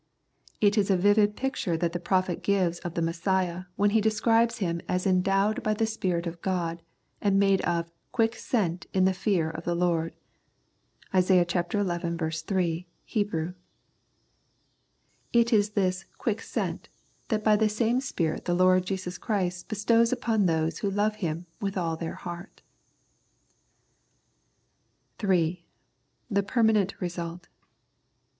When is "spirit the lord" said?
18.01-18.87